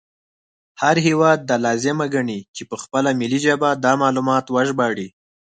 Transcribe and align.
هر 0.81 0.95
هیواد 1.07 1.39
دا 1.49 1.55
لازمه 1.65 2.05
ګڼي 2.15 2.39
چې 2.55 2.63
په 2.69 2.75
خپله 2.83 3.09
ملي 3.19 3.39
ژبه 3.45 3.69
دا 3.85 3.93
معلومات 4.03 4.45
وژباړي 4.49 5.07